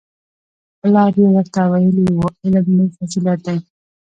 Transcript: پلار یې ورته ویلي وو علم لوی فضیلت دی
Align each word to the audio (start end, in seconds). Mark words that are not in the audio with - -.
پلار 0.79 1.11
یې 1.21 1.27
ورته 1.35 1.61
ویلي 1.71 2.05
وو 2.13 2.27
علم 2.43 2.65
لوی 2.75 2.87
فضیلت 2.97 3.39
دی 3.45 3.57